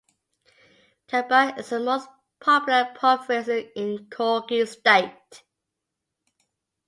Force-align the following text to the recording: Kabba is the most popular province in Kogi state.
Kabba 1.07 1.59
is 1.59 1.69
the 1.69 1.79
most 1.79 2.09
popular 2.39 2.85
province 2.95 3.47
in 3.47 4.07
Kogi 4.09 4.67
state. 4.67 5.43